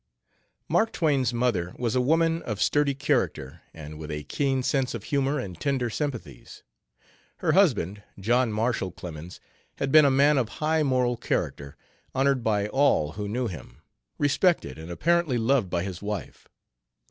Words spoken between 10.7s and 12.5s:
moral character, honored